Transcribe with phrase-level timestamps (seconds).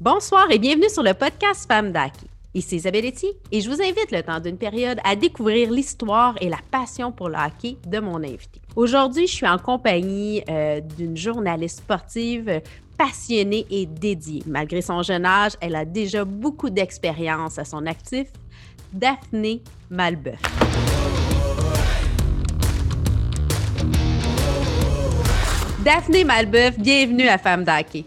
[0.00, 2.28] Bonsoir et bienvenue sur le podcast Femmes d'Hockey.
[2.54, 6.48] Ici Isabelle Etier et je vous invite le temps d'une période à découvrir l'histoire et
[6.48, 8.60] la passion pour le hockey de mon invité.
[8.76, 12.60] Aujourd'hui, je suis en compagnie euh, d'une journaliste sportive
[12.96, 14.44] passionnée et dédiée.
[14.46, 18.28] Malgré son jeune âge, elle a déjà beaucoup d'expérience à son actif.
[18.92, 20.40] Daphné Malbeuf.
[25.84, 28.04] Daphné Malbeuf, bienvenue à Femmes d'Hockey.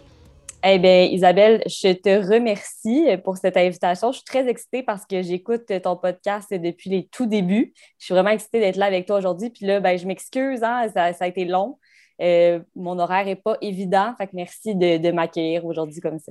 [0.64, 4.12] Eh bien, Isabelle, je te remercie pour cette invitation.
[4.12, 7.72] Je suis très excitée parce que j'écoute ton podcast depuis les tout débuts.
[7.98, 9.50] Je suis vraiment excitée d'être là avec toi aujourd'hui.
[9.50, 11.80] Puis là, ben, je m'excuse, hein, ça, a été long.
[12.20, 14.14] Euh, mon horaire n'est pas évident.
[14.16, 16.30] Fait que merci de, de m'accueillir aujourd'hui comme ça.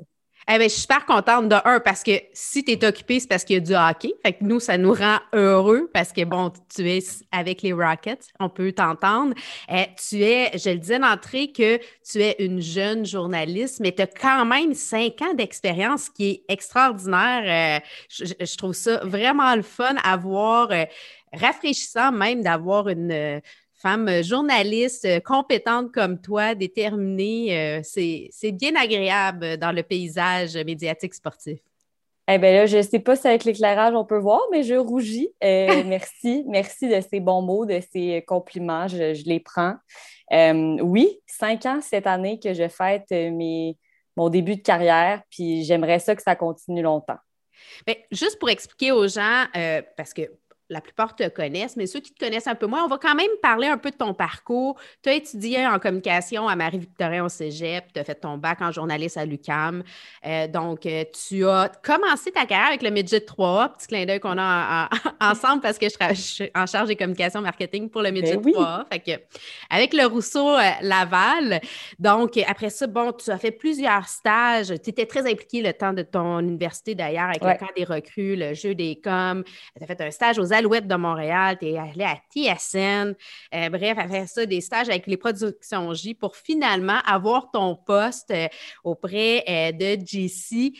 [0.50, 3.28] Eh bien, je suis super contente de un parce que si tu es occupé, c'est
[3.28, 4.14] parce qu'il y a du hockey.
[4.26, 7.00] Fait que nous, ça nous rend heureux parce que bon, tu es
[7.32, 9.36] avec les Rockets, on peut t'entendre.
[9.70, 14.02] Eh, tu es, je le disais d'entrée que tu es une jeune journaliste, mais tu
[14.02, 17.80] as quand même cinq ans d'expérience, qui est extraordinaire.
[17.80, 17.80] Euh,
[18.10, 20.70] je, trouve ça vraiment le fun à voir.
[20.72, 20.86] Euh,
[21.34, 23.42] rafraîchissant même d'avoir une,
[23.82, 27.80] femme euh, journaliste euh, compétente comme toi, déterminée.
[27.80, 31.60] Euh, c'est bien agréable dans le paysage médiatique sportif.
[32.28, 34.76] Eh bien là, je ne sais pas si avec l'éclairage on peut voir, mais je
[34.76, 35.34] rougis.
[35.42, 38.88] merci, merci de ces bons mots, de ces compliments.
[38.88, 39.76] Je, les prends.
[40.32, 43.76] oui, cinq ans cette année que je fête mes,
[44.16, 47.18] mon début de carrière, puis j'aimerais ça que ça continue longtemps.
[47.86, 49.46] Bien, juste pour expliquer aux gens,
[49.98, 50.30] parce que
[50.72, 53.14] la plupart te connaissent, mais ceux qui te connaissent un peu moins, on va quand
[53.14, 54.80] même parler un peu de ton parcours.
[55.04, 58.72] Tu as étudié en communication à Marie-Victorin au cégep, tu as fait ton bac en
[58.72, 59.84] journaliste à l'UCAM.
[60.26, 64.22] Euh, donc, euh, tu as commencé ta carrière avec le Midget 3A, petit clin d'œil
[64.22, 64.90] qu'on a
[65.22, 68.86] ensemble parce que je, suis en charge des communications marketing pour le Midget 3A.
[68.90, 69.22] Fait que,
[69.70, 71.60] avec le Rousseau euh, Laval.
[72.00, 74.68] Donc, après ça, bon, tu as fait plusieurs stages.
[74.82, 78.38] Tu étais très impliqué le temps de ton université d'ailleurs avec le camp des recrues,
[78.38, 79.44] le jeu des coms.
[79.76, 83.16] Tu as fait un stage aux De Montréal, tu es allé à TSN,
[83.56, 87.76] euh, bref, à faire ça, des stages avec les productions J pour finalement avoir ton
[87.76, 88.48] poste euh,
[88.84, 90.74] auprès euh, de JC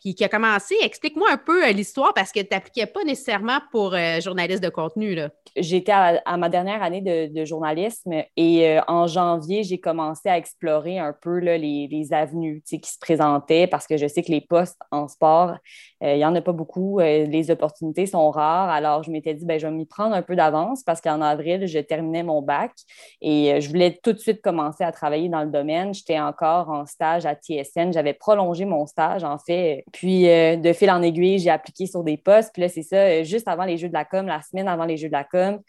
[0.00, 0.74] qui, a commencé.
[0.82, 5.16] Explique-moi un peu l'histoire parce que tu n'appliquais pas nécessairement pour journaliste de contenu.
[5.56, 11.12] J'étais à, ma dernière année de, journalisme et en janvier, j'ai commencé à explorer un
[11.12, 15.08] peu les, les avenues qui se présentaient parce que je sais que les postes en
[15.08, 15.56] sport,
[16.00, 16.98] il n'y en a pas beaucoup.
[16.98, 18.70] les opportunités sont rares.
[18.70, 21.66] Alors, je m'étais dit, ben, je vais m'y prendre un peu d'avance parce qu'en avril,
[21.66, 22.72] je terminais mon bac
[23.20, 25.94] et euh, je voulais tout de suite commencer à travailler dans le domaine.
[25.94, 27.92] J'étais encore en stage à TSN.
[27.92, 29.84] J'avais prolongé mon stage, en fait.
[29.92, 32.50] Puis, euh, de fil en aiguille, j'ai appliqué sur des postes.
[32.52, 34.84] Puis là, c'est ça, euh, juste avant les Jeux de la com, la semaine avant
[34.84, 35.60] les Jeux de la com,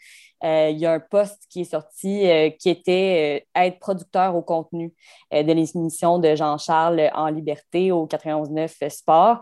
[0.42, 2.28] il y a un poste qui est sorti
[2.60, 4.92] qui était être producteur au contenu
[5.32, 9.40] de l'émission de Jean-Charles en liberté au 91.9 Sport.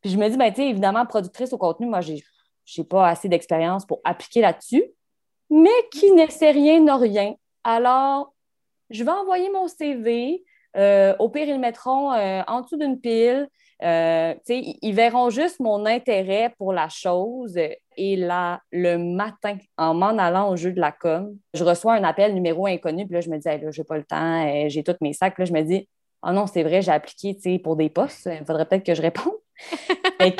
[0.00, 2.22] Puis je me dis, ben, tu sais, évidemment, productrice au contenu, moi, j'ai
[2.70, 4.84] je n'ai pas assez d'expérience pour appliquer là-dessus,
[5.50, 7.34] mais qui ne sait rien n'a rien.
[7.64, 8.32] Alors,
[8.90, 10.44] je vais envoyer mon CV.
[10.76, 13.48] Euh, au pire, ils le mettront euh, en dessous d'une pile.
[13.82, 17.58] Euh, ils verront juste mon intérêt pour la chose.
[17.96, 22.04] Et là, le matin, en m'en allant au jeu de la com, je reçois un
[22.04, 23.06] appel numéro inconnu.
[23.06, 25.34] Puis là, je me dis, là, j'ai pas le temps, j'ai tous mes sacs.
[25.34, 25.88] Puis là, je me dis,
[26.22, 28.28] oh non, c'est vrai, j'ai appliqué pour des postes.
[28.30, 29.34] Il faudrait peut-être que je réponde.
[30.20, 30.36] Fait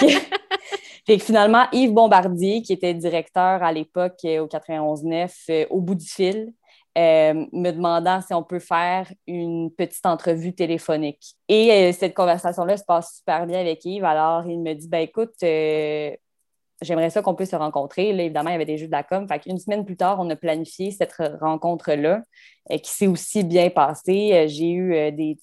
[1.19, 6.06] finalement, Yves Bombardier, qui était directeur à l'époque euh, au 91.9, euh, au bout du
[6.06, 6.53] fil,
[6.98, 11.37] euh, me demandant si on peut faire une petite entrevue téléphonique.
[11.49, 14.04] Et cette conversation-là se passe super bien avec Yves.
[14.04, 18.12] Alors, il me dit ben écoute, j'aimerais ça qu'on puisse se rencontrer.
[18.12, 19.26] Là, évidemment, il y avait des jeux de la com.
[19.28, 22.22] Fait une semaine plus tard, on a planifié cette rencontre-là,
[22.70, 24.47] qui s'est aussi bien passée.
[24.49, 25.37] J'ai eu des,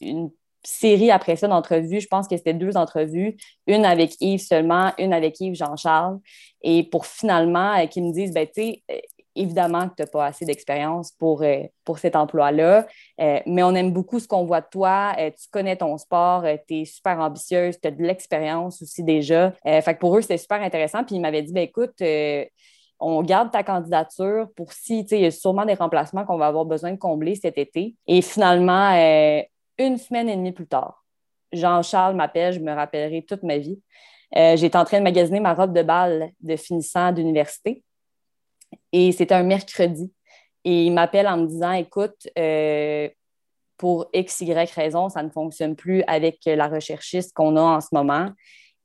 [0.00, 0.30] une
[0.66, 2.00] série après ça d'entrevues.
[2.00, 3.36] Je pense que c'était deux entrevues,
[3.66, 6.18] une avec Yves seulement, une avec Yves Jean-Charles.
[6.62, 8.98] Et pour finalement euh, qu'ils me disent, ben, tu sais, euh,
[9.36, 11.64] évidemment que tu n'as pas assez d'expérience pour, euh,
[11.96, 12.86] cet emploi-là,
[13.18, 15.14] mais on aime beaucoup ce qu'on voit de toi.
[15.16, 19.52] tu connais ton sport, tu es super ambitieuse, tu as de l'expérience aussi déjà.
[19.64, 21.02] fait que pour eux, c'était super intéressant.
[21.02, 22.00] Puis ils m'avaient dit, ben, écoute,
[23.00, 26.38] on garde ta candidature pour si, tu sais, il y a sûrement des remplacements qu'on
[26.38, 27.96] va avoir besoin de combler cet été.
[28.06, 28.92] Et finalement,
[29.78, 31.04] une semaine et demie plus tard,
[31.54, 33.80] Jean-Charles m'appelle, je me rappellerai toute ma vie.
[34.36, 37.84] Euh, j'étais en train de magasiner ma robe de bal de finissant d'université.
[38.92, 40.12] Et c'était un mercredi.
[40.64, 43.08] Et il m'appelle en me disant Écoute, euh,
[43.76, 47.88] pour X, Y raison, ça ne fonctionne plus avec la recherchiste qu'on a en ce
[47.92, 48.30] moment.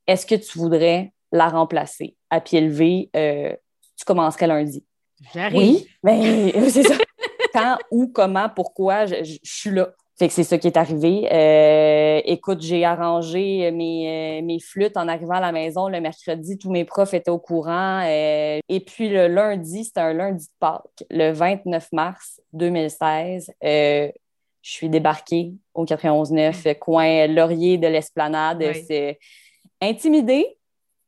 [0.06, 3.10] Est-ce que tu voudrais la remplacer à pied levé?
[3.16, 3.54] Euh,
[3.96, 4.84] tu commencerais lundi?
[5.34, 5.56] J'arrive.
[5.56, 6.94] Oui, mais c'est ça.
[7.52, 11.26] Quand, où, comment, pourquoi, je suis là Fait que c'est ça qui est arrivé.
[11.32, 16.58] Euh, écoute, j'ai arrangé mes, mes, flûtes en arrivant à la maison le mercredi.
[16.58, 18.02] Tous mes profs étaient au courant.
[18.02, 23.50] et puis le lundi, c'était un lundi de Pâques, le 29 mars 2016.
[23.62, 24.10] je
[24.60, 28.62] suis débarquée au 91-9, coin Laurier de l'Esplanade.
[28.86, 29.18] C'est
[29.80, 30.58] intimidée,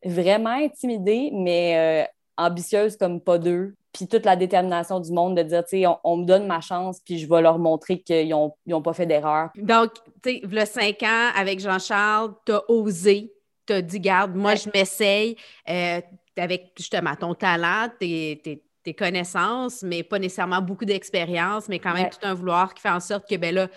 [0.03, 5.63] vraiment intimidée, mais ambitieuse comme pas deux puis toute la détermination du monde de dire,
[5.65, 8.93] tu sais, on, me donne ma chance, puis je vais leur montrer qu'ils n'ont pas
[8.95, 9.51] fait d'erreur.
[9.57, 9.93] Donc,
[10.23, 13.33] tu sais, le cinq ans, avec Jean-Charles, tu as osé,
[13.67, 15.37] tu as dit, garde, moi, je m'essaye
[15.69, 16.01] euh,
[16.37, 18.41] avec justement ton talent, tes,
[18.83, 22.91] tes, connaissances, mais pas nécessairement beaucoup d'expérience, mais quand même tout un vouloir qui fait
[22.91, 23.69] en sorte que, ben là,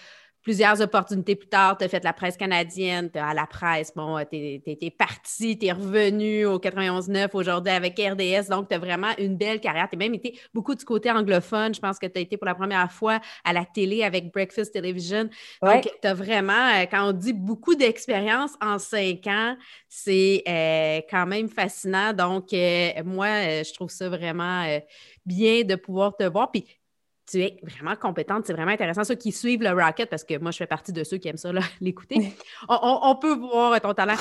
[0.45, 4.23] plusieurs opportunités plus tard, tu as fait la presse canadienne, tu à la presse, bon,
[4.31, 9.09] tu es, parti, tu es revenu au 91-9 aujourd'hui avec RDS, donc tu as vraiment
[9.17, 9.89] une belle carrière.
[9.89, 11.73] Tu as même été beaucoup du côté anglophone.
[11.73, 14.71] Je pense que tu as été pour la première fois à la télé avec Breakfast
[14.71, 15.29] Television.
[15.63, 19.57] Donc, tu as vraiment, euh, quand on dit beaucoup d'expérience en cinq ans,
[19.89, 22.13] c'est euh, quand même fascinant.
[22.13, 24.79] Donc, euh, moi, je trouve ça vraiment
[25.25, 26.51] bien de pouvoir te voir.
[26.51, 26.65] Puis,
[27.29, 28.45] tu es vraiment compétente.
[28.45, 29.03] C'est vraiment intéressant.
[29.03, 31.37] Ceux qui suivent le Rocket, parce que moi, je fais partie de ceux qui aiment
[31.37, 31.51] ça,
[31.81, 32.33] l'écouter,
[32.67, 34.15] on, peut voir ton talent.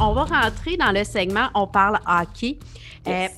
[0.00, 2.58] On va rentrer dans le segment On parle hockey.
[3.06, 3.28] Euh,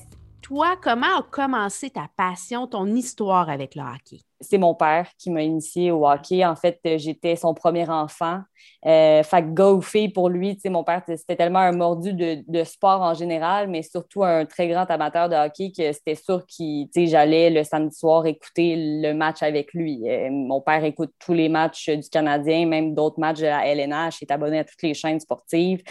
[0.49, 4.21] toi, comment a commencé ta passion, ton histoire avec le hockey?
[4.41, 6.45] c'est mon père qui m'a initié au hockey.
[6.45, 8.39] En fait, j'étais son premier enfant.
[8.85, 13.13] Euh, fait que fille, pour lui, mon père, c'était tellement un mordu de, sport en
[13.13, 17.63] général, mais surtout un très grand amateur de hockey que c'était sûr que j'allais le
[17.63, 20.09] samedi soir écouter le match avec lui.
[20.09, 24.21] Euh, mon père écoute tous les matchs du Canadien, même d'autres matchs de la LNH,
[24.21, 25.83] il est abonné à toutes les chaînes sportives.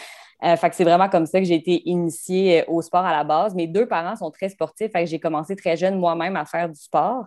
[0.44, 3.12] Euh, fait que c'est vraiment comme ça que j'ai été initiée euh, au sport à
[3.12, 3.54] la base.
[3.54, 6.68] Mes deux parents sont très sportifs, fait que j'ai commencé très jeune moi-même à faire
[6.68, 7.24] du sport.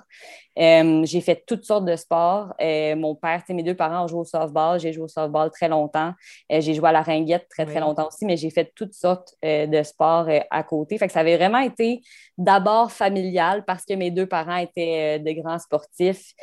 [0.57, 2.53] Euh, j'ai fait toutes sortes de sports.
[2.59, 4.79] mon père, mes deux parents ont joué au softball.
[4.79, 6.13] J'ai joué au softball très longtemps.
[6.49, 9.83] j'ai joué à la ringuette très, très longtemps aussi, mais j'ai fait toutes sortes de
[9.83, 10.97] sports à côté.
[10.97, 12.01] Fait que ça avait vraiment été
[12.37, 16.33] d'abord familial parce que mes deux parents étaient de grands sportifs.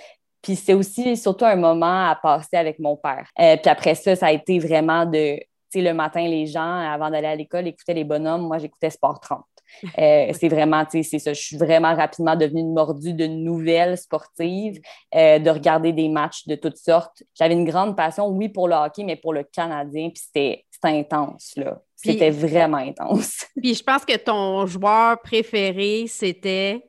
[0.42, 3.28] Puis c'est aussi surtout un moment à passer avec mon père.
[3.36, 5.38] puis après ça, ça a été vraiment de
[5.74, 8.46] le matin, les gens, avant d'aller à l'école, écoutaient les bonhommes.
[8.46, 9.44] Moi, j'écoutais Sport 30.
[9.98, 11.34] Euh, c'est vraiment, tu sais, c'est ça.
[11.34, 14.80] Je suis vraiment rapidement devenue une mordue de nouvelles sportives,
[15.14, 17.22] euh, de regarder des matchs de toutes sortes.
[17.34, 21.52] J'avais une grande passion, oui, pour le hockey, mais pour le Canadien, puis c'était intense,
[21.56, 21.82] là.
[21.96, 23.44] C'était vraiment intense.
[23.60, 26.80] Puis je pense que ton joueur préféré, c'était...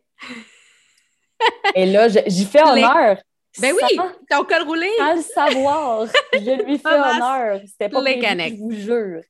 [1.73, 3.17] Et là, j'y fais honneur.
[3.59, 3.97] Ben oui,
[4.29, 4.89] ton col roulé.
[5.01, 7.59] À le savoir, je lui fais honneur.
[7.65, 8.53] C'était pas Plécanec.
[8.55, 9.21] je vous jure.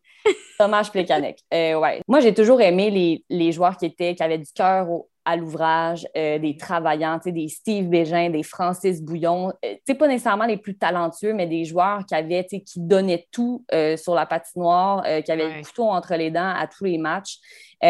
[0.57, 1.39] Thomas Plécanec.
[1.53, 2.01] Euh, ouais.
[2.07, 4.87] Moi, j'ai toujours aimé les, les, joueurs qui étaient, qui avaient du cœur
[5.25, 9.53] à l'ouvrage, euh, des travaillants, des Steve Bégin, des Francis Bouillon.
[9.63, 13.65] Euh, pas nécessairement les plus talentueux, mais des joueurs qui avaient, qui donnaient tout
[13.97, 17.37] sur la patinoire, qui avaient le couteau entre les dents à tous les matchs.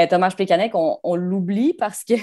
[0.10, 2.14] Thomas Plécanec, on, on l'oublie parce que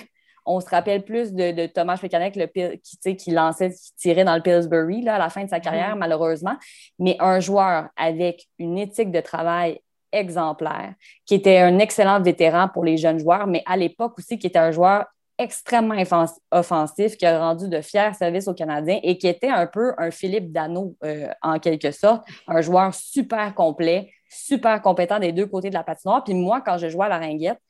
[0.46, 4.42] on se rappelle plus de, Thomas Plekanec le, qui, qui lançait, qui tirait dans le
[4.42, 5.98] Pillsbury là, à la fin de sa carrière, mm-hmm.
[5.98, 6.56] malheureusement.
[6.98, 9.80] Mais un joueur avec une éthique de travail
[10.12, 10.94] exemplaire,
[11.26, 14.58] qui était un excellent vétéran pour les jeunes joueurs, mais à l'époque aussi, qui était
[14.58, 15.06] un joueur
[15.38, 16.02] extrêmement
[16.50, 20.10] offensif, qui a rendu de fiers services aux Canadiens et qui était un peu un
[20.10, 25.68] Philippe Dano euh, en quelque sorte, un joueur super complet, super compétent des deux côtés
[25.68, 26.24] de la patinoire.
[26.24, 27.60] Puis moi, quand je jouais à la ringuette,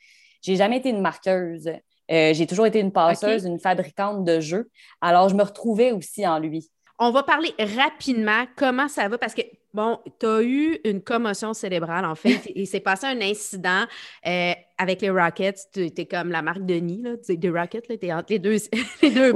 [0.43, 1.69] j'ai jamais été une marqueuse.
[2.11, 4.71] Euh, j'ai toujours été une passeuse, une fabricante de jeux.
[5.01, 6.71] Alors, je me retrouvais aussi en lui.
[6.99, 9.43] On va parler rapidement comment ça va parce que,
[9.77, 12.41] bon, tu as eu une commotion cérébrale, en fait.
[12.57, 13.85] Il s'est passé un incident
[14.27, 15.69] euh, avec les Rockets.
[15.73, 18.57] Tu étais comme la marque Denis, là, des Rockets, tu es entre les deux,
[19.03, 19.33] les deux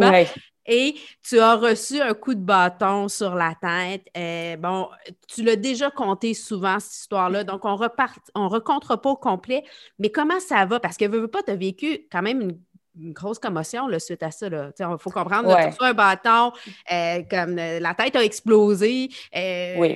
[0.66, 4.06] Et tu as reçu un coup de bâton sur la tête.
[4.16, 4.88] Euh, bon,
[5.28, 7.44] tu l'as déjà compté souvent, cette histoire-là.
[7.44, 9.62] Donc, on ne rencontre pas au complet.
[9.98, 10.80] Mais comment ça va?
[10.80, 12.58] Parce que, veux, veux pas, tu as vécu quand même une
[12.98, 14.46] une grosse commotion là, suite à ça.
[14.48, 15.70] Il faut comprendre, ouais.
[15.70, 16.52] tu un bâton,
[16.92, 19.08] euh, comme euh, la tête a explosé.
[19.36, 19.94] Euh,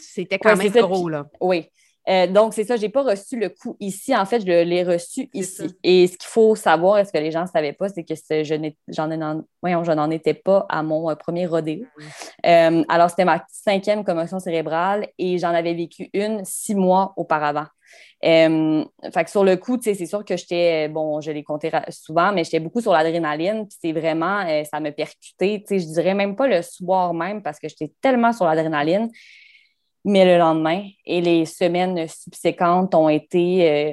[0.00, 1.08] c'était quand même gros.
[1.08, 1.26] Là.
[1.40, 1.68] Oui.
[2.28, 4.16] Donc, c'est ça, je n'ai pas reçu le coup ici.
[4.16, 5.74] En fait, je l'ai reçu ici.
[5.82, 9.92] Et ce qu'il faut savoir, est-ce que les gens ne savaient pas, c'est que je
[9.92, 11.84] n'en étais pas à mon premier rodéo.
[12.42, 17.66] alors, c'était ma cinquième commotion cérébrale et j'en avais vécu une six mois auparavant.
[18.24, 22.32] Euh, fait que sur le coup, c'est sûr que j'étais, bon, je l'ai compté souvent,
[22.32, 23.66] mais j'étais beaucoup sur l'adrénaline.
[23.66, 25.62] Puis c'est vraiment, euh, ça me percutait.
[25.70, 29.08] Je dirais même pas le soir même parce que j'étais tellement sur l'adrénaline.
[30.08, 33.92] Mais le lendemain et les semaines subséquentes ont été euh,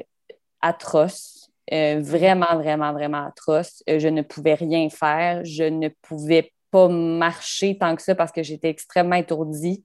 [0.62, 1.52] atroces.
[1.70, 3.84] vraiment, vraiment, vraiment atroces.
[3.86, 5.44] je ne pouvais rien faire.
[5.44, 9.84] Je ne pouvais pas marcher tant que ça parce que j'étais extrêmement étourdie.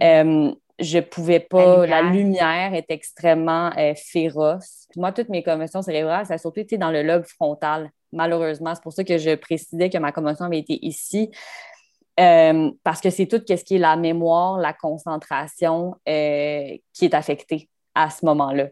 [0.00, 4.86] Euh, je pouvais pas, la lumière, est extrêmement euh, féroce.
[4.94, 8.72] moi, toutes mes commotions cérébrales, ça a surtout été dans le lobe frontal, malheureusement.
[8.76, 11.28] C'est pour ça que je précisais que ma commotion avait été ici.
[12.20, 17.14] Euh, parce que c'est tout ce qui est la mémoire, la concentration euh, qui est
[17.14, 18.68] affectée à ce moment-là.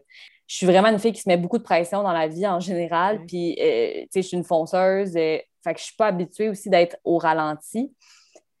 [0.47, 2.59] Je suis vraiment une fille qui se met beaucoup de pression dans la vie en
[2.59, 3.21] général.
[3.25, 5.13] Puis, tu sais, je suis une fonceuse.
[5.13, 7.93] fait que je suis pas habituée aussi d'être au ralenti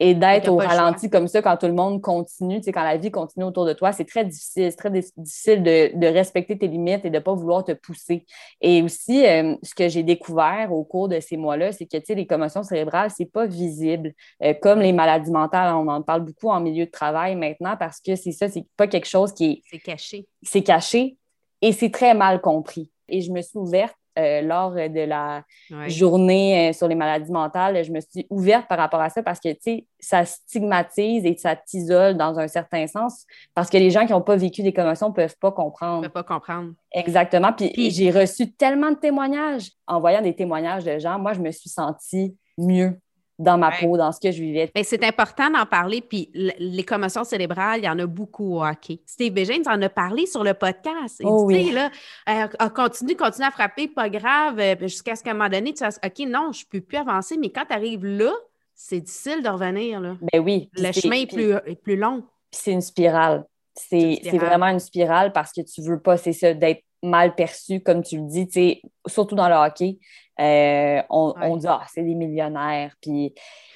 [0.03, 2.97] et d'être au ralenti comme ça quand tout le monde continue, tu sais, quand la
[2.97, 4.71] vie continue autour de toi, c'est très difficile.
[4.71, 8.25] C'est très difficile de, respecter tes limites et de ne pas vouloir te pousser.
[8.61, 12.05] Et aussi, euh, ce que j'ai découvert au cours de ces mois-là, c'est que tu
[12.07, 14.13] sais, les commotions cérébrales, c'est pas visible.
[14.43, 18.01] Euh, comme les maladies mentales, on en parle beaucoup en milieu de travail maintenant parce
[18.01, 19.61] que c'est ça, c'est pas quelque chose qui est.
[19.69, 20.27] C'est caché.
[20.41, 21.17] C'est caché
[21.61, 22.89] et c'est très mal compris.
[23.07, 25.43] Et je me suis ouverte euh, lors de la
[25.87, 29.39] journée euh, sur les maladies mentales, je me suis ouverte par rapport à ça parce
[29.39, 33.25] que, tu sais, ça stigmatise et ça t'isole dans un certain sens
[33.55, 36.01] parce que les gens qui n'ont pas vécu des commotions ne peuvent pas comprendre.
[36.01, 36.71] Ne peuvent pas comprendre.
[36.91, 37.53] Exactement.
[37.53, 37.91] Puis, Puis...
[37.91, 39.71] j'ai reçu tellement de témoignages.
[39.87, 42.99] En voyant des témoignages de gens, moi, je me suis sentie mieux
[43.41, 44.71] dans ma peau, dans ce que je vivais.
[44.73, 46.01] Ben, c'est important d'en parler.
[46.01, 49.01] Puis les commotions cérébrales, il y en a beaucoup au hockey.
[49.05, 51.17] Steve James en a parlé sur le podcast.
[51.19, 51.89] Il oh dit, là,
[52.29, 55.83] euh, continue, continue à frapper, pas grave, euh, jusqu'à ce qu'à un moment donné, tu
[55.83, 57.37] fasses OK, non, je ne peux plus avancer.
[57.37, 58.31] Mais quand tu arrives là,
[58.73, 59.99] c'est difficile de revenir.
[59.99, 60.15] Là.
[60.31, 60.69] Ben oui.
[60.73, 62.21] Le chemin est plus, est plus long.
[62.51, 63.45] Puis c'est une spirale.
[63.73, 68.03] C'est vraiment une spirale parce que tu veux pas, c'est ça, d'être mal perçu, comme
[68.03, 69.97] tu le dis, surtout dans le hockey.
[70.41, 72.95] Euh, on, dit, ah, c'est des millionnaires.
[73.01, 73.33] Puis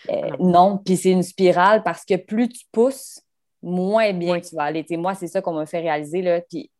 [0.10, 3.22] euh, ah non, puis c'est une spirale parce que plus tu pousses,
[3.62, 4.86] moins bien tu vas aller.
[4.98, 6.22] moi, c'est ça qu'on m'a fait réaliser.
[6.22, 6.72] Là, puis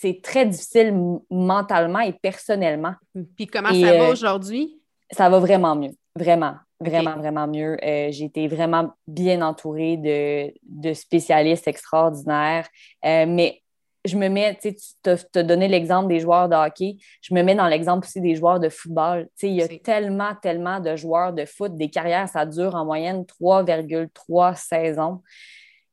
[0.00, 0.94] c'est très difficile
[1.30, 2.94] mentalement et personnellement.
[3.36, 4.80] Puis comment ça va euh, aujourd'hui?
[5.10, 5.94] Ça va vraiment mieux.
[6.16, 7.76] Vraiment, vraiment, vraiment mieux.
[7.82, 12.66] j'ai été vraiment bien entourée de, de spécialistes extraordinaires.
[13.04, 13.62] mais
[14.08, 14.74] je me mets, tu
[15.10, 18.60] as donné l'exemple des joueurs de hockey, je me mets dans l'exemple aussi des joueurs
[18.60, 19.28] de football.
[19.42, 23.24] il y a tellement, tellement de joueurs de foot, des carrières, ça dure en moyenne
[23.24, 25.22] 3,3 saisons.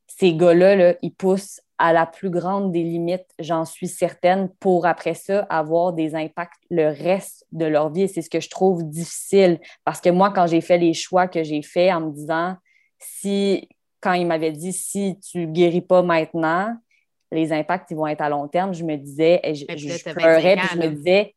[0.06, 5.14] Ces gars-là, ils poussent à la plus grande des limites, j'en suis certaine, pour après
[5.14, 8.02] ça avoir des impacts le reste de leur vie.
[8.02, 11.28] Et c'est ce que je trouve difficile parce que moi, quand j'ai fait les choix
[11.28, 12.56] que j'ai faits en me disant,
[12.98, 13.68] si,
[14.00, 16.74] quand il m'avait dit, si tu guéris pas maintenant,
[17.32, 20.68] les impacts ils vont être à long terme, je me disais, je, je, pleurais, puis
[20.72, 21.34] je me disais,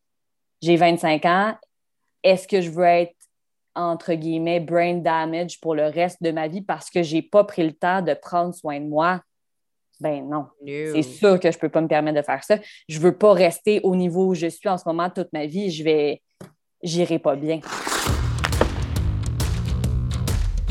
[0.61, 1.55] j'ai 25 ans,
[2.23, 3.15] est-ce que je veux être
[3.75, 7.63] entre guillemets brain damage pour le reste de ma vie parce que j'ai pas pris
[7.63, 9.21] le temps de prendre soin de moi?
[9.99, 10.47] Ben non.
[10.65, 12.57] C'est sûr que je peux pas me permettre de faire ça.
[12.87, 15.71] Je veux pas rester au niveau où je suis en ce moment toute ma vie.
[15.71, 16.21] Je vais,
[16.81, 17.59] j'irai pas bien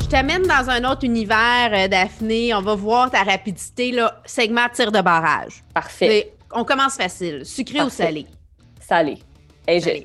[0.09, 2.55] je t'amène dans un autre univers, euh, Daphné.
[2.55, 3.93] On va voir ta rapidité.
[3.93, 4.23] Là.
[4.25, 5.63] Segment tir de barrage.
[5.75, 6.33] Parfait.
[6.51, 7.45] on commence facile.
[7.45, 8.25] Sucré ou salé?
[8.81, 9.19] Salé.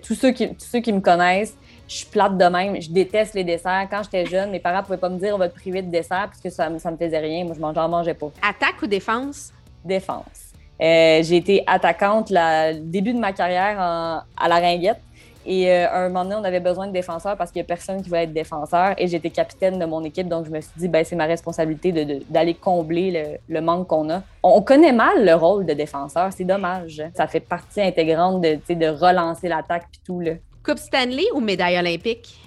[0.05, 1.55] Tous, ceux qui, tous ceux qui me connaissent,
[1.88, 2.81] je suis plate de même.
[2.81, 3.88] Je déteste les desserts.
[3.89, 5.89] Quand j'étais jeune, mes parents ne pouvaient pas me dire on va te priver de
[5.89, 7.45] dessert parce que ça ne me faisait rien.
[7.45, 8.29] Moi, je mangeais, mangeais pas.
[8.41, 9.53] Attaque ou défense?
[9.86, 10.51] Défense.
[10.81, 15.00] Euh, j'ai été attaquante le début de ma carrière à la ringuette.
[15.46, 18.02] Et euh, un moment donné, on avait besoin de défenseurs parce qu'il n'y a personne
[18.02, 18.96] qui voulait être défenseur.
[18.98, 22.24] Et j'étais capitaine de mon équipe, donc je me suis dit, ben, c'est ma responsabilité
[22.30, 24.24] d'aller combler le, manque qu'on a.
[24.42, 27.04] On, connaît mal le rôle de défenseur, c'est dommage.
[27.16, 30.20] Ça fait partie intégrante de, de relancer l'attaque puis tout.
[30.20, 30.34] Là.
[30.64, 32.40] Coupe Stanley ou médaille olympique?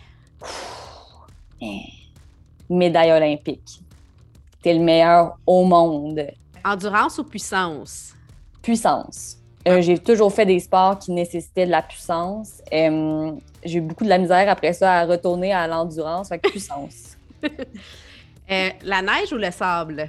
[2.69, 3.81] Médaille olympique.
[4.63, 6.27] T'es le meilleur au monde.
[6.65, 8.15] Endurance ou puissance?
[8.63, 9.39] Puissance.
[9.67, 12.63] Euh, j'ai toujours fait des sports qui nécessitaient de la puissance.
[12.73, 13.33] Euh,
[13.65, 17.17] j'ai eu beaucoup de la misère après ça à retourner à l'endurance, avec puissance.
[18.49, 20.09] Euh, la neige ou le sable?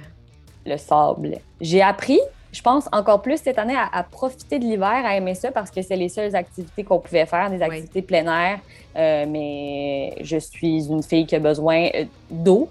[0.64, 1.38] Le sable.
[1.60, 2.20] J'ai appris,
[2.52, 5.82] je pense, encore plus cette année à, profiter de l'hiver, à aimer ça parce que
[5.82, 8.60] c'est les seules activités qu'on pouvait faire, des activités plein air.
[8.94, 11.88] mais je suis une fille qui a besoin
[12.30, 12.68] d'eau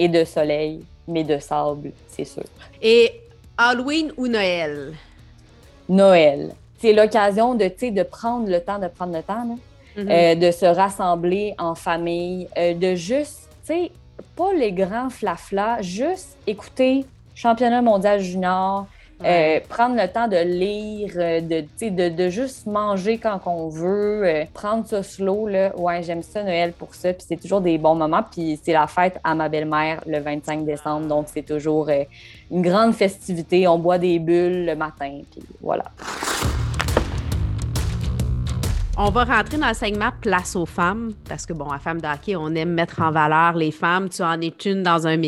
[0.00, 2.42] et de soleil, mais de sable, c'est sûr.
[2.82, 3.20] Et
[3.56, 4.94] Halloween ou Noël?
[5.88, 6.54] Noël.
[6.78, 9.58] C'est l'occasion de, de prendre le temps, de prendre le temps,
[9.96, 10.10] mm-hmm.
[10.10, 13.92] euh, de se rassembler en famille, euh, de juste, tu sais,
[14.36, 18.86] pas les grands flaflas, juste écouter championnat mondial junior,
[19.22, 24.86] euh, prendre le temps de lire, de, de, de juste manger quand on veut, prendre
[24.86, 25.76] ça slow, là.
[25.76, 27.12] Ouais, j'aime ça, Noël, pour ça.
[27.12, 28.24] Puis c'est toujours des bons moments.
[28.28, 31.06] Puis c'est la fête à ma belle-mère le 25 décembre.
[31.06, 31.88] Donc c'est toujours
[32.50, 33.68] une grande festivité.
[33.68, 35.84] On boit des bulles le matin, puis voilà.
[38.96, 42.36] On va rentrer dans le segment Place aux femmes, parce que, bon, à Femmes d'Hockey,
[42.36, 44.08] on aime mettre en valeur les femmes.
[44.08, 45.20] Tu en es une dans un,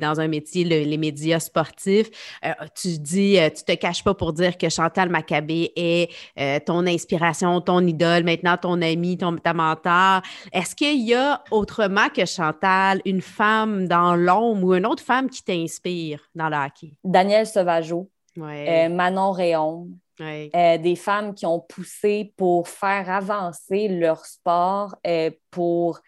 [0.00, 2.10] dans un métier, les médias sportifs.
[2.44, 6.60] Euh, tu dis, euh, tu te caches pas pour dire que Chantal Maccabé est euh,
[6.64, 10.22] ton inspiration, ton idole, maintenant ton ami, ton, ta mentor.
[10.52, 15.28] Est-ce qu'il y a autrement que Chantal, une femme dans l'ombre ou une autre femme
[15.28, 16.92] qui t'inspire dans le hockey?
[17.02, 19.32] Danielle Sauvageau, Manon
[20.22, 26.00] Euh, des femmes qui ont poussé pour faire avancer leur sport, euh, pour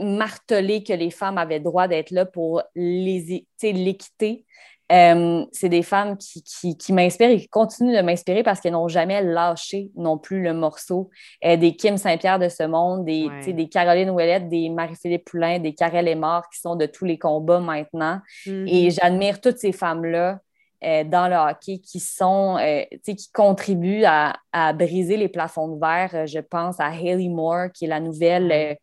[0.00, 4.46] marteler que les femmes avaient droit d'être là pour l'équité.
[4.90, 6.42] Euh, c'est des femmes qui,
[6.76, 10.52] qui, m'inspirent et qui continuent de m'inspirer parce qu'elles n'ont jamais lâché non plus le
[10.52, 11.08] morceau.
[11.42, 16.08] des Kim Saint-Pierre de ce monde, des, des Caroline Ouellette, des Marie-Philippe Poulain, des Karel
[16.08, 18.20] Aymar qui sont de tous les combats maintenant.
[18.46, 18.68] Mm-hmm.
[18.68, 20.40] Et j'admire toutes ces femmes-là
[20.84, 24.34] euh, dans le hockey qui sont, euh, qui contribuent à,
[24.74, 26.10] briser les plafonds de verre.
[26.14, 28.76] Euh, je pense à Haley Moore, qui est la nouvelle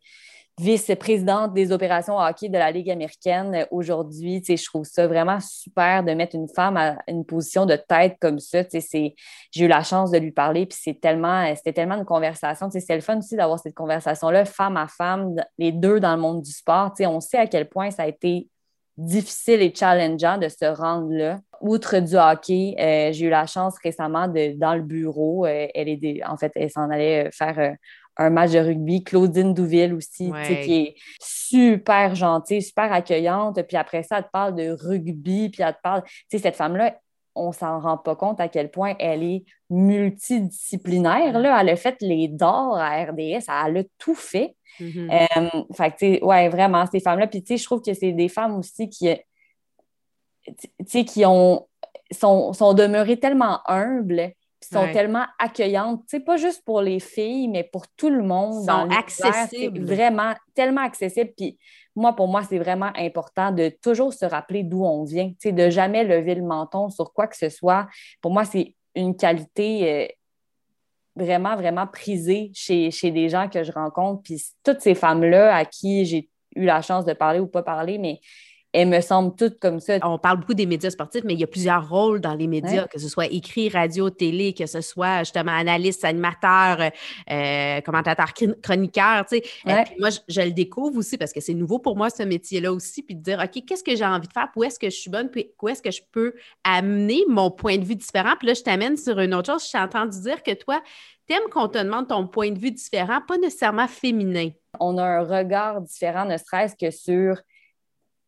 [0.58, 4.42] vice-présidente des opérations hockey de la Ligue américaine aujourd'hui.
[4.46, 8.38] Je trouve ça vraiment super de mettre une femme à une position de tête comme
[8.38, 8.62] ça.
[8.72, 9.14] J'ai
[9.56, 12.68] eu la chance de lui parler, puis c'est tellement, c'était tellement une conversation.
[12.70, 16.42] C'est le fun aussi d'avoir cette conversation-là, femme à femme, les deux dans le monde
[16.42, 16.92] du sport.
[17.00, 18.48] On sait à quel point ça a été
[19.00, 21.38] difficile et challengeant de se rendre là.
[21.60, 25.88] Outre du hockey, euh, j'ai eu la chance récemment de, dans le bureau, euh, elle
[25.88, 27.76] est en fait, elle s'en allait euh, faire
[28.16, 29.04] un match de rugby.
[29.04, 33.62] Claudine Douville aussi, qui est super gentille, super accueillante.
[33.62, 36.56] Puis après ça, elle te parle de rugby, puis elle te parle, tu sais, cette
[36.56, 36.94] femme-là,
[37.34, 41.38] on s'en rend pas compte à quel point elle est multidisciplinaire.
[41.38, 41.60] Là.
[41.60, 44.56] Elle a fait les DOR à RDS, elle a tout fait.
[44.80, 47.26] Euh, fait ouais, vraiment, ces femmes-là.
[47.26, 49.08] Puis, tu sais, je trouve que c'est des femmes aussi qui,
[50.86, 51.66] qui ont,
[52.10, 54.32] sont, sont demeurées tellement humbles,
[54.62, 58.64] sont tellement accueillantes, tu sais, pas juste pour les filles, mais pour tout le monde.
[58.64, 59.80] Sont accessibles.
[59.80, 61.32] Vraiment, tellement accessibles.
[61.36, 61.58] Puis,
[61.96, 65.52] moi, pour moi, c'est vraiment important de toujours se rappeler d'où on vient, tu sais,
[65.52, 67.88] de jamais lever le menton sur quoi que ce soit.
[68.20, 70.08] Pour moi, c'est une qualité euh,
[71.16, 74.22] vraiment, vraiment prisée chez, chez des gens que je rencontre.
[74.22, 77.98] Puis toutes ces femmes-là à qui j'ai eu la chance de parler ou pas parler,
[77.98, 78.20] mais
[78.72, 79.98] elles me semblent toutes comme ça.
[80.02, 82.86] On parle beaucoup des médias sportifs, mais il y a plusieurs rôles dans les médias,
[82.86, 86.90] que ce soit écrit, radio, télé, que ce soit justement analyste, animateur, euh,
[87.30, 89.26] euh commentateur, chroniqueur.
[89.26, 89.40] Tu sais.
[89.40, 93.02] Puis moi, je, le découvre aussi parce que c'est nouveau pour moi, ce métier-là aussi,
[93.02, 94.48] puis de dire, OK, qu'est-ce que j'ai envie de faire?
[94.54, 95.30] Où est-ce que je suis bonne?
[95.30, 98.34] Puis où est-ce que je peux amener mon point de vue différent?
[98.38, 99.62] Puis là, je t'amène sur une autre chose.
[99.62, 100.80] Je suis entendu dire que toi,
[101.26, 104.50] t'aimes qu'on te demande ton point de vue différent, pas nécessairement féminin.
[104.78, 107.40] On a un regard différent, ne serait-ce que sur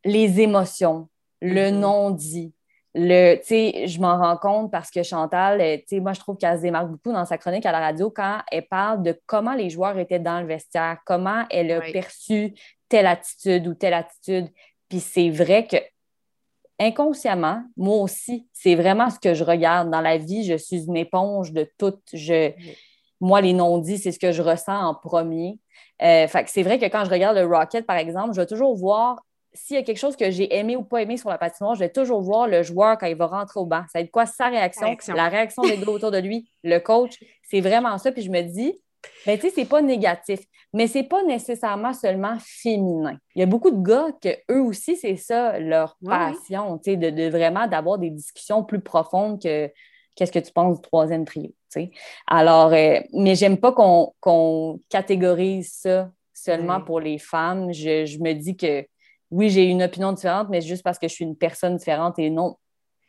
[0.04, 1.08] les émotions,
[1.40, 1.78] le mm-hmm.
[1.78, 2.54] non-dit.
[2.94, 7.12] Le, je m'en rends compte parce que Chantal, moi, je trouve qu'elle se démarque beaucoup
[7.12, 10.40] dans sa chronique à la radio quand elle parle de comment les joueurs étaient dans
[10.40, 12.54] le vestiaire, comment elle a perçu
[12.90, 14.48] telle attitude ou telle attitude.
[14.90, 15.78] Puis c'est vrai que
[16.78, 20.44] inconsciemment, moi aussi, c'est vraiment ce que je regarde dans la vie.
[20.44, 21.94] Je suis une éponge de tout.
[22.12, 22.52] Je,
[23.20, 25.58] Moi, les non-dits, c'est ce que je ressens en premier.
[26.02, 29.22] Euh, c'est vrai que quand je regarde le Rocket, par exemple, je vais toujours voir
[29.54, 31.80] s'il y a quelque chose que j'ai aimé ou pas aimé sur la patinoire, je
[31.80, 33.82] vais toujours voir le joueur quand il va rentrer au banc.
[33.92, 37.18] Ça va être quoi sa réaction, la réaction des gars autour de lui, le coach.
[37.42, 38.12] C'est vraiment ça.
[38.12, 38.80] Puis je me dis,
[39.26, 40.40] ben, tu sais, c'est pas négatif,
[40.72, 43.18] mais c'est pas nécessairement seulement féminin.
[43.34, 46.96] Il y a beaucoup de gars que eux aussi, c'est ça leur passion, tu sais,
[46.96, 49.70] de, vraiment d'avoir des discussions plus profondes que
[50.16, 51.90] qu'est-ce que tu penses du troisième trio, tu sais.
[52.26, 57.72] Alors, euh, mais j'aime pas qu'on catégorise ça seulement pour les femmes.
[57.72, 58.84] je me dis que
[59.32, 62.28] oui, j'ai une opinion différente, mais juste parce que je suis une personne différente et
[62.28, 62.58] non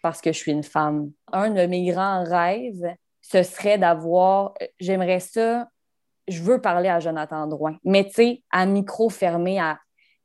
[0.01, 1.11] parce que je suis une femme.
[1.31, 5.67] Un de mes grands rêves, ce serait d'avoir, j'aimerais ça,
[6.27, 9.79] je veux parler à Jonathan Drouin, mais tu sais, à micro fermé, à,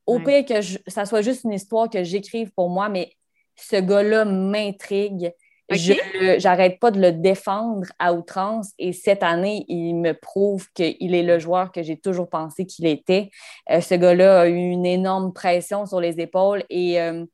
[0.06, 3.12] au pire que ça soit juste une histoire que j'écrive pour moi, mais
[3.56, 5.32] ce gars-là m'intrigue.
[5.70, 11.14] Je n'arrête pas de le défendre à outrance et cette année, il me prouve qu'il
[11.14, 13.30] est le joueur que j'ai toujours pensé qu'il était.
[13.70, 17.24] Euh, ce gars-là a eu une énorme pression sur les épaules et euh,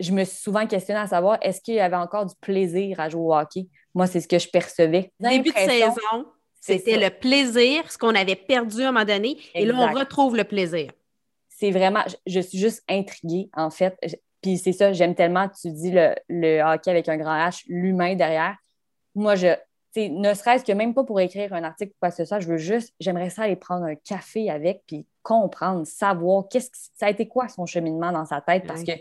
[0.00, 3.08] je me suis souvent questionnée à savoir est-ce qu'il y avait encore du plaisir à
[3.08, 3.68] jouer au hockey?
[3.94, 5.12] Moi, c'est ce que je percevais.
[5.20, 6.26] Début de saison,
[6.60, 10.36] c'était le plaisir, ce qu'on avait perdu à un moment donné, et là, on retrouve
[10.36, 10.90] le plaisir.
[11.48, 13.96] C'est vraiment, je suis juste intriguée, en fait.
[14.46, 18.54] Puis c'est ça, j'aime tellement, tu dis le, hockey avec un grand H, l'humain derrière.
[19.16, 19.48] Moi, je,
[19.96, 22.46] ne serait-ce que même pas pour écrire un article ou quoi que ce soit, je
[22.46, 27.06] veux juste, j'aimerais ça aller prendre un café avec, puis comprendre, savoir qu'est-ce que ça
[27.06, 28.92] a été quoi son cheminement dans sa tête, parce que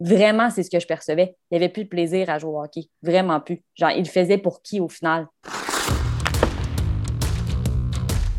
[0.00, 1.34] vraiment, c'est ce que je percevais.
[1.50, 2.90] Il n'y avait plus de plaisir à jouer au hockey.
[3.02, 3.62] Vraiment plus.
[3.76, 5.28] Genre, il faisait pour qui au final?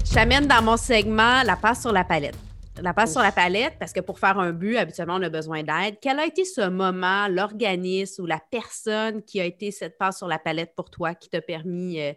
[0.05, 2.37] Je t'amène dans mon segment La passe sur la palette.
[2.79, 5.61] La passe sur la palette, parce que pour faire un but, habituellement, on a besoin
[5.61, 5.97] d'aide.
[6.01, 10.27] Quel a été ce moment, l'organisme ou la personne qui a été cette passe sur
[10.27, 12.13] la palette pour toi qui t'a permis euh,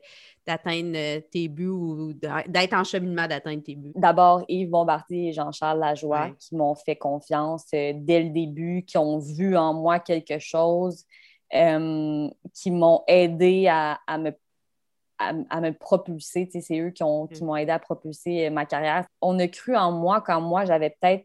[0.47, 2.13] d'atteindre euh, tes buts ou
[2.47, 3.93] d'être en cheminement d'atteindre tes buts?
[3.97, 8.97] D'abord, Yves Bombardier et Jean-Charles Lajoie qui m'ont fait confiance euh, dès le début, qui
[8.97, 11.05] ont vu en moi quelque chose,
[11.53, 14.33] qui m'ont aidé à, à me
[15.19, 16.49] à, me propulser.
[16.53, 17.47] C'est eux qui, ont, qui mm.
[17.47, 19.07] m'ont aidé à propulser euh, ma carrière.
[19.21, 21.25] On a cru en moi quand moi, j'avais peut-être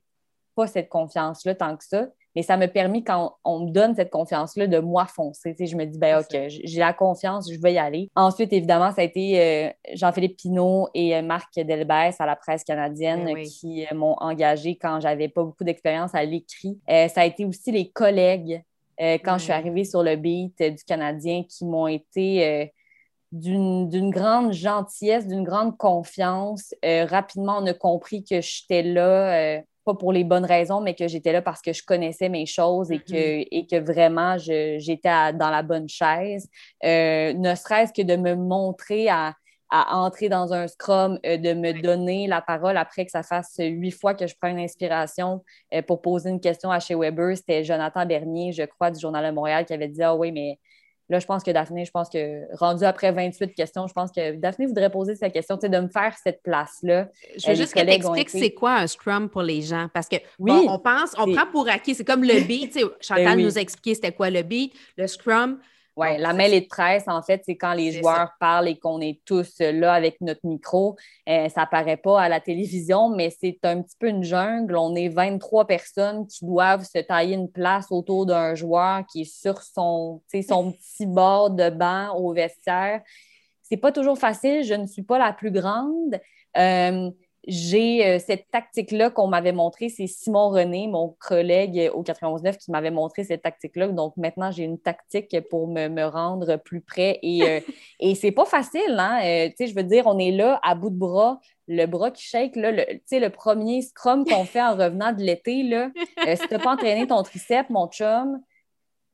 [0.55, 4.11] pas cette confiance-là tant que ça, mais ça m'a permis, quand on me donne cette
[4.11, 5.55] confiance-là, de moi foncer.
[5.59, 8.09] je me dis, ben OK, j'ai la confiance, je vais y aller.
[8.15, 12.63] Ensuite, évidemment, ça a été euh, Jean-Philippe Pinault et euh, Marc Delbès à la presse
[12.63, 16.77] canadienne ben qui m'ont engagé quand j'avais pas beaucoup d'expérience à l'écrit.
[16.87, 18.63] ça a été aussi les collègues
[18.99, 22.69] quand je suis arrivée sur le beat du Canadien qui m'ont été
[23.31, 26.73] d'une grande gentillesse, d'une grande confiance.
[26.83, 30.95] Euh, rapidement, on a compris que j'étais là, euh, pas pour les bonnes raisons, mais
[30.95, 33.47] que j'étais là parce que je connaissais mes choses et, que, mm-hmm.
[33.51, 36.49] et que vraiment j'étais dans la bonne chaise.
[36.83, 39.35] Euh, ne serait-ce que de me montrer à,
[39.71, 44.15] entrer dans un scrum, de me donner la parole après que ça fasse huit fois
[44.15, 45.43] que je prends une inspiration
[45.85, 47.37] pour poser une question à chez Weber.
[47.37, 50.57] C'était Jonathan Bernier, je crois, du Journal de Montréal, qui avait dit Ah oui, mais
[51.09, 54.35] Là, je pense que Daphné, je pense que rendu après 28 questions, je pense que
[54.35, 57.07] Daphné voudrait poser cette question, tu sais, de me faire cette place-là.
[57.35, 59.87] Je veux euh, juste que tu expliques c'est quoi un Scrum pour les gens.
[59.91, 62.77] Parce que oui, on pense, on prend pour acquis, c'est comme le beat.
[63.01, 64.73] Chantal ben nous a expliqué c'était quoi le beat.
[64.97, 65.57] Le Scrum,
[65.99, 69.19] oui, la mêlée de presse, en fait, c'est quand les joueurs parlent et qu'on est
[69.25, 70.95] tous là avec notre micro.
[71.27, 74.77] Euh, ça paraît pas à la télévision, mais c'est un petit peu une jungle.
[74.77, 79.25] On est 23 personnes qui doivent se tailler une place autour d'un joueur qui est
[79.41, 83.01] sur son, son petit bord de banc au vestiaire.
[83.63, 84.63] C'est pas toujours facile.
[84.63, 86.17] Je ne suis pas la plus grande.
[86.55, 87.11] Euh,
[87.47, 92.71] j'ai euh, cette tactique-là qu'on m'avait montrée, c'est Simon René, mon collègue au 91.9, qui
[92.71, 93.87] m'avait montré cette tactique-là.
[93.89, 97.19] Donc maintenant, j'ai une tactique pour me, rendre plus près.
[97.21, 97.59] Et, euh,
[97.99, 99.21] et c'est pas facile, hein?
[99.23, 102.55] Euh, je veux dire, on est là à bout de bras, le bras qui shake,
[102.55, 105.89] là, le, le premier scrum qu'on fait en revenant de l'été, là,
[106.35, 108.41] si tu n'as pas entraîné ton triceps, mon chum,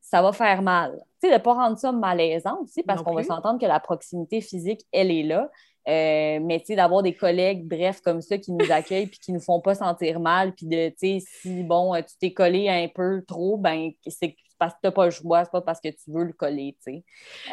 [0.00, 1.02] ça va faire mal.
[1.20, 3.80] Tu sais, de ne pas rendre ça malaisant aussi, parce qu'on va s'entendre que la
[3.80, 5.50] proximité physique, elle est là.
[5.88, 9.32] Euh, mais tu sais, d'avoir des collègues, bref, comme ça, qui nous accueillent puis qui
[9.32, 12.88] nous font pas sentir mal, puis de, tu sais, si, bon, tu t'es collé un
[12.88, 15.88] peu trop, ben, c'est parce que tu n'as pas le choix, c'est pas parce que
[15.88, 17.04] tu veux le coller, tu sais.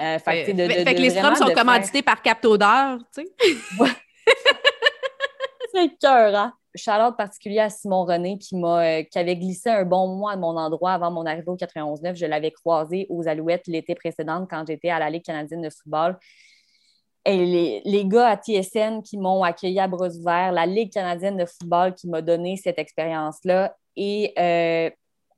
[0.02, 3.56] Euh, fait, que les strums sont commandités par Captodeur, tu sais.
[5.74, 6.54] c'est cœur, hein?
[6.76, 10.36] Charlotte particulier à Simon René qui m'a euh, qui avait glissé un bon mois à
[10.38, 12.16] mon endroit avant mon arrivée au 91-9.
[12.16, 16.18] Je l'avais croisé aux Alouettes l'été précédent quand j'étais à la Ligue canadienne de football
[17.26, 21.46] et les, gars à TSN qui m'ont accueilli à bras ouverts, la Ligue canadienne de
[21.46, 24.90] football qui m'a donné cette expérience-là et euh,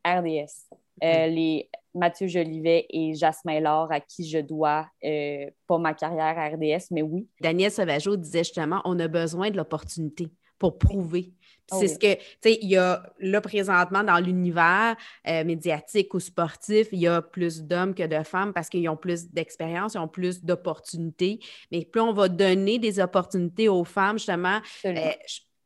[0.06, 5.94] RDS, euh, les Mathieu Jolivet et Jasmin Laure à qui je dois euh, pas ma
[5.94, 7.28] carrière à RDS, mais oui.
[7.40, 11.34] Daniel Sauvageau disait justement on a besoin de l'opportunité pour prouver.
[11.72, 14.96] Ah c'est ce que, tu sais, il y a là présentement dans l'univers
[15.28, 18.98] euh, médiatique ou sportif, il y a plus d'hommes que de femmes parce qu'ils ont
[18.98, 21.40] plus d'expérience, ils ont plus d'opportunités.
[21.72, 25.12] Mais plus on va donner des opportunités aux femmes, justement, euh,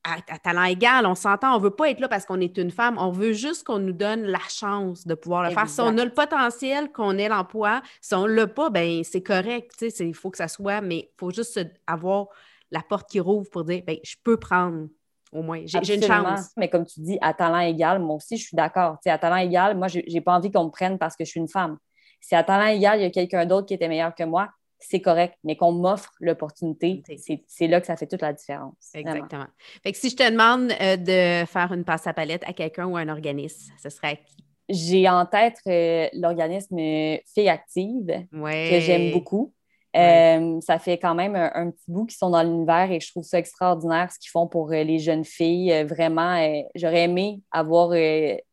[0.05, 2.71] à, talent égal, on s'entend, on ne veut pas être là parce qu'on est une
[2.71, 5.67] femme, on veut juste qu'on nous donne la chance de pouvoir le faire.
[5.67, 9.21] Si on a le potentiel, qu'on ait l'emploi, si on ne l'a pas, ben c'est
[9.21, 12.27] correct, il faut que ça soit, mais il faut juste avoir
[12.71, 14.87] la porte qui rouvre pour dire, ben je peux prendre
[15.31, 15.61] au moins.
[15.65, 16.51] J'ai une chance.
[16.57, 18.97] Mais comme tu dis, à talent égal, moi aussi, je suis d'accord.
[19.05, 21.39] À talent égal, moi, je n'ai pas envie qu'on me prenne parce que je suis
[21.39, 21.77] une femme.
[22.21, 25.01] Si à talent égal, il y a quelqu'un d'autre qui était meilleur que moi, c'est
[25.01, 27.03] correct, mais qu'on m'offre l'opportunité,
[27.47, 28.75] c'est là que ça fait toute la différence.
[28.93, 29.47] Exactement.
[29.83, 32.85] Fait que si je te demande euh, de faire une passe à palette à quelqu'un
[32.85, 34.37] ou à un organisme, ce serait à qui?
[34.69, 39.53] J'ai en tête euh, l'organisme Fille Active, que j'aime beaucoup.
[39.95, 43.23] Euh, ça fait quand même un, petit bout qu'ils sont dans l'univers et je trouve
[43.23, 45.73] ça extraordinaire ce qu'ils font pour euh, les jeunes filles.
[45.73, 46.37] Euh, vraiment,
[46.75, 47.91] j'aurais aimé avoir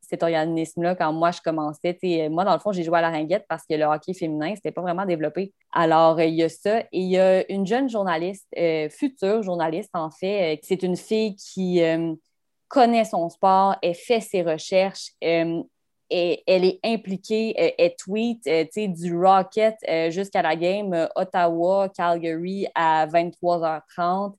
[0.01, 1.99] cet organisme-là quand moi je commençais.
[2.31, 4.73] moi, dans le fond, j'ai joué à la ringuette parce que le hockey féminin, c'était
[4.73, 5.53] pas vraiment développé.
[5.73, 6.81] Alors, il y a ça.
[6.81, 8.47] Et il y a une jeune journaliste,
[8.91, 11.83] future journaliste en fait, c'est une fille qui
[12.69, 15.11] connaît son sport, elle fait ses recherches,
[16.11, 23.07] elle est impliquée, elle, tweet euh, du Rocket euh, jusqu'à la game euh, Ottawa-Calgary à
[23.07, 24.35] 23h30.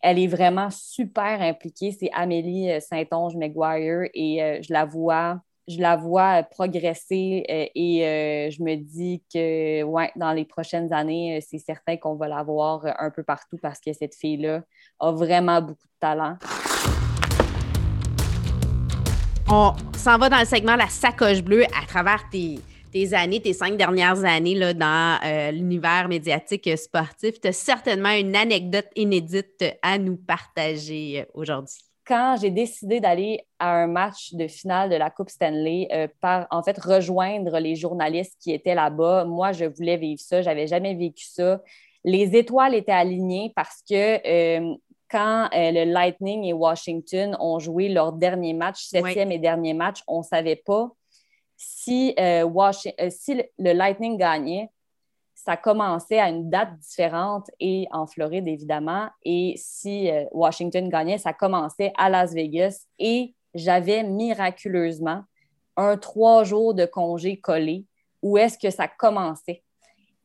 [0.00, 1.92] Elle est vraiment super impliquée.
[1.98, 8.62] C'est Amélie Saint-Onge-McGuire et je la vois je la vois progresser euh, et euh, je
[8.62, 13.10] me dis que ouais, dans les prochaines années, c'est certain qu'on va la voir un
[13.10, 14.62] peu partout parce que cette fille-là
[15.00, 16.36] a vraiment beaucoup de talent.
[19.50, 22.60] On s'en va dans le segment La sacoche bleue à travers tes,
[23.14, 27.40] années, tes cinq dernières années là, dans euh, l'univers médiatique sportif.
[27.40, 33.82] Tu as certainement une anecdote inédite à nous partager aujourd'hui quand j'ai décidé d'aller à
[33.82, 38.36] un match de finale de la Coupe Stanley, euh, par en fait rejoindre les journalistes
[38.40, 40.42] qui étaient là-bas, moi, je voulais vivre ça.
[40.42, 41.62] Je n'avais jamais vécu ça.
[42.04, 43.94] Les étoiles étaient alignées parce que
[44.26, 44.74] euh,
[45.10, 50.02] quand euh, le Lightning et Washington ont joué leur dernier match, septième et dernier match,
[50.06, 50.90] on ne savait pas
[51.56, 52.14] si,
[53.10, 54.68] si le Lightning gagnait
[55.44, 59.08] ça commençait à une date différente et en Floride, évidemment.
[59.24, 62.86] Et si euh, Washington gagnait, ça commençait à Las Vegas.
[62.98, 65.22] Et j'avais miraculeusement
[65.76, 67.84] un trois jours de congé collé
[68.22, 69.62] où est-ce que ça commençait.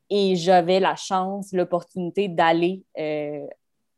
[0.10, 3.46] Et j'avais la chance, l'opportunité d'aller euh,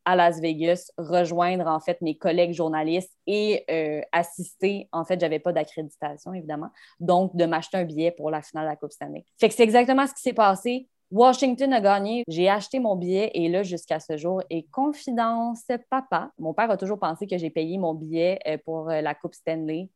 [0.06, 4.90] à Las Vegas, rejoindre en fait mes collègues journalistes et euh, assister.
[4.92, 6.70] En fait, j'avais pas d'accréditation, évidemment.
[7.00, 9.26] Donc, de m'acheter un billet pour la finale de la Coupe Stanley.
[9.40, 10.90] Fait que c'est exactement ce qui s'est passé.
[11.12, 12.24] Washington a gagné.
[12.28, 16.78] J'ai acheté mon billet et là, jusqu'à ce jour, et confidence, papa, mon père a
[16.78, 19.90] toujours pensé que j'ai payé mon billet euh, pour euh, la Coupe Stanley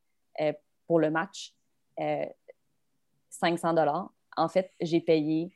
[0.86, 1.56] pour le match
[3.30, 4.12] 500 dollars.
[4.36, 5.50] En fait, j'ai payé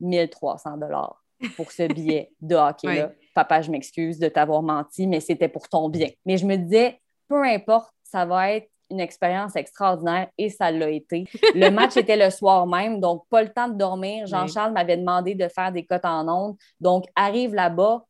[0.00, 1.21] 1300 dollars
[1.56, 3.12] pour ce billet de hockey-là.
[3.34, 6.08] Papa, je m'excuse de t'avoir menti, mais c'était pour ton bien.
[6.26, 10.90] Mais je me disais, peu importe, ça va être une expérience extraordinaire et ça l'a
[10.90, 11.24] été.
[11.54, 14.26] Le match était le soir même, donc pas le temps de dormir.
[14.26, 16.56] Jean-Charles m'avait demandé de faire des cotes en ondes.
[16.78, 18.04] Donc, arrive là-bas,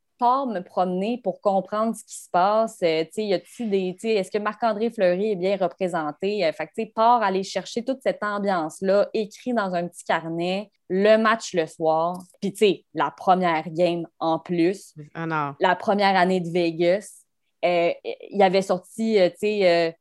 [0.47, 2.79] me promener pour comprendre ce qui se passe.
[2.83, 3.97] Euh, y a-t-il des.
[4.03, 6.45] Est-ce que Marc-André Fleury est bien représenté?
[6.45, 11.17] Euh, fait que, pars aller chercher toute cette ambiance-là, écrit dans un petit carnet, le
[11.17, 12.19] match le soir.
[12.41, 14.95] Puis, tu sais, la première game en plus.
[15.15, 17.25] Ah la première année de Vegas.
[17.65, 19.97] Euh, il y avait sorti, tu sais,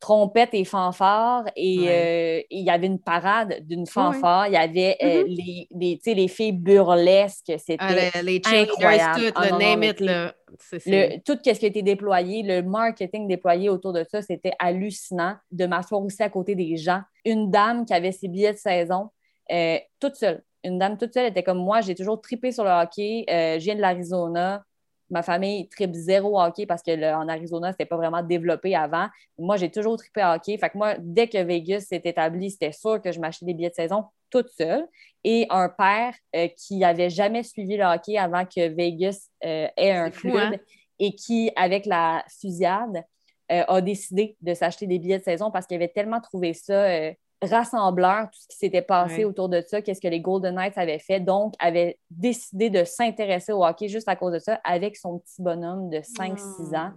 [0.00, 4.46] trompette et fanfare et euh, il y avait une parade d'une fanfare.
[4.46, 5.68] Il y avait euh, mm-hmm.
[5.74, 7.52] les, les, filles burlesques.
[7.58, 9.32] C'était ah, les, incroyable.
[9.32, 13.68] Tout, le ah, name it, le, tout ce qui a été déployé, le marketing déployé
[13.68, 17.00] autour de ça, c'était hallucinant de m'asseoir aussi à côté des gens.
[17.24, 19.10] Une dame qui avait ses billets de saison,
[19.50, 20.42] euh, toute seule.
[20.62, 21.80] Une dame toute seule était comme moi.
[21.80, 23.24] J'ai toujours tripé sur le hockey.
[23.28, 24.64] je viens de l'Arizona
[25.10, 29.06] ma famille tripe zéro hockey parce qu'en Arizona, c'était pas vraiment développé avant.
[29.38, 30.58] Moi, j'ai toujours trippé hockey.
[30.58, 33.70] Fait que moi, dès que Vegas s'est établi, c'était sûr que je m'achetais des billets
[33.70, 34.86] de saison toute seule.
[35.24, 39.92] Et un père euh, qui n'avait jamais suivi le hockey avant que Vegas euh, ait
[39.92, 40.58] un club hein?
[40.98, 43.04] et qui, avec la fusillade,
[43.52, 47.12] euh, a décidé de s'acheter des billets de saison parce qu'il avait tellement trouvé ça
[47.42, 50.98] rassembleur, tout ce qui s'était passé autour de ça, qu'est-ce que les Golden Knights avaient
[50.98, 51.20] fait.
[51.20, 55.42] Donc, avait décidé de s'intéresser au hockey juste à cause de ça avec son petit
[55.42, 56.92] bonhomme de 5-6 ans.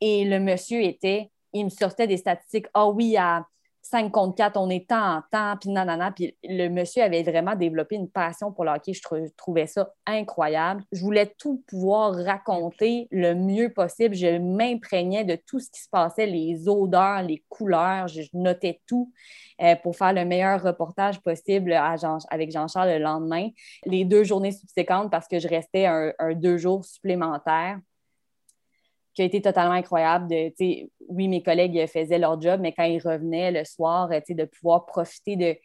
[0.00, 2.66] Et le monsieur était, il me sortait des statistiques.
[2.74, 3.46] Ah oui, à
[3.90, 6.12] 5 contre 4, on est temps en temps, puis nanana.
[6.12, 8.70] Puis le monsieur avait vraiment développé une passion pour le.
[8.86, 9.00] Je,
[9.36, 10.84] trouvais ça incroyable.
[10.92, 14.14] Je voulais tout pouvoir raconter le mieux possible.
[14.14, 18.06] Je m'imprégnais de tout ce qui se passait, les odeurs, les couleurs.
[18.06, 19.12] Je, notais tout
[19.60, 23.48] euh, pour faire le meilleur reportage possible avec Jean-Charles le lendemain.
[23.84, 27.78] Les deux journées subséquentes, parce que je restais un deux jours supplémentaires
[29.20, 30.28] qui a été totalement incroyable.
[30.28, 30.50] De,
[31.08, 35.36] oui, mes collègues faisaient leur job, mais quand ils revenaient le soir, de pouvoir profiter
[35.36, 35.56] de,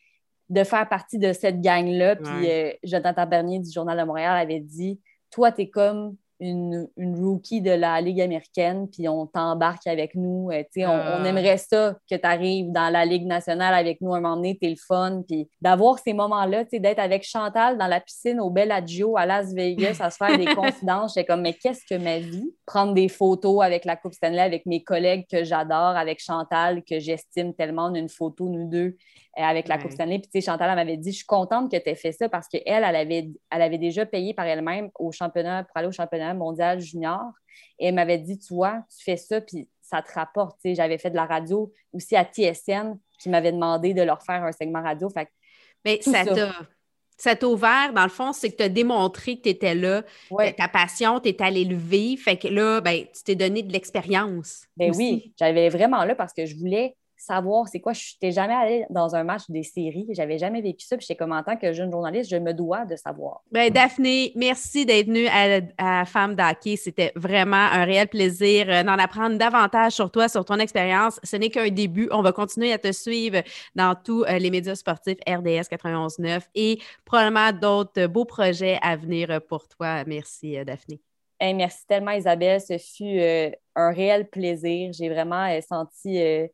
[0.50, 2.18] de faire partie de cette gang-là.
[2.18, 5.00] Puis euh, Jonathan Bernier du Journal de Montréal avait dit
[5.32, 10.50] Toi, tu es comme une, rookie de la Ligue américaine, puis on t'embarque avec nous.
[10.52, 11.24] Euh, on, on, ah.
[11.26, 14.70] aimerait ça que tu arrives dans la Ligue nationale avec nous un moment donné, t'es
[14.70, 15.24] le fun.
[15.28, 19.98] Puis d'avoir ces moments-là, d'être avec Chantal dans la piscine au Bellagio à Las Vegas
[20.00, 21.14] à se faire des confidences.
[21.14, 22.54] J'étais comme, mais qu'est-ce que ma vie?
[22.66, 27.00] Prendre des photos avec la Coupe Stanley, avec mes collègues que j'adore, avec Chantal, que
[27.00, 28.98] j'estime tellement, une photo, nous deux,
[29.44, 30.20] avec la Coupe Stanley.
[30.20, 32.30] Puis, tu sais, Chantal, elle m'avait dit, je suis contente que tu aies fait ça
[32.30, 35.92] parce qu'elle, elle avait, elle avait déjà payé par elle-même au championnat, pour aller au
[35.92, 37.32] championnat mondial junior.
[37.80, 40.58] Et elle m'avait dit, tu vois, tu fais ça, puis ça te rapporte.
[40.62, 44.22] Tu sais, j'avais fait de la radio aussi à TSN qui m'avait demandé de leur
[44.24, 45.10] faire un segment radio.
[45.10, 45.28] Fait
[45.84, 46.52] Mais ça t'a.
[47.18, 50.04] Ça t'a ouvert, dans le fond, c'est que tu as démontré que tu étais là,
[50.58, 52.22] ta passion, tu es allé le vivre.
[52.22, 54.66] Fait que là, ben, tu t'es donné de l'expérience.
[54.76, 57.94] Ben oui, j'avais vraiment là parce que je voulais savoir c'est quoi.
[57.94, 60.08] Je n'étais jamais allée dans un match des séries.
[60.12, 60.98] J'avais jamais vécu ça.
[60.98, 63.42] Puis j'étais comme en tant que jeune journaliste, je me dois de savoir.
[63.52, 65.28] Ben, Daphné, merci d'être venue
[65.78, 66.76] à, Femme d'Hockey.
[66.76, 71.20] C'était vraiment un réel plaisir euh, d'en apprendre davantage sur toi, sur ton expérience.
[71.24, 72.08] Ce n'est qu'un début.
[72.12, 73.42] On va continuer à te suivre
[73.76, 79.42] dans tous euh, les médias sportifs RDS 91.9 et probablement d'autres beaux projets à venir
[79.48, 80.04] pour toi.
[80.06, 81.00] Merci, Daphné
[81.54, 82.62] merci tellement, Isabelle.
[82.62, 84.92] Ce fut euh, un réel plaisir.
[84.94, 86.48] J'ai vraiment euh, senti euh,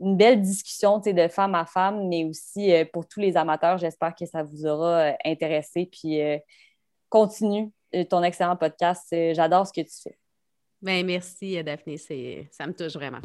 [0.00, 3.78] une belle discussion de femme à femme, mais aussi pour tous les amateurs.
[3.78, 5.88] J'espère que ça vous aura intéressé.
[5.90, 6.20] Puis
[7.08, 7.72] continue
[8.08, 9.06] ton excellent podcast.
[9.10, 10.18] J'adore ce que tu fais.
[10.80, 11.96] Bien, merci, Daphné.
[12.50, 13.18] Ça me touche vraiment.